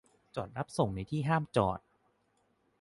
[0.35, 1.79] -จอดรับส่งในที่ห้ามจอด